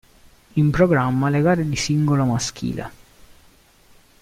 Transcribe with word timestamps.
In 0.55 0.71
programma 0.71 1.29
le 1.29 1.41
gare 1.43 1.63
di 1.69 1.75
singolo 1.75 2.25
maschile. 2.25 2.91